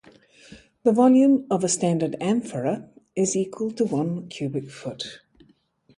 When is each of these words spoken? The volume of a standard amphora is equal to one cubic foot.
The 0.81 0.93
volume 0.93 1.45
of 1.51 1.63
a 1.63 1.69
standard 1.69 2.15
amphora 2.19 2.89
is 3.15 3.35
equal 3.35 3.69
to 3.73 3.85
one 3.85 4.27
cubic 4.29 4.71
foot. 4.71 5.21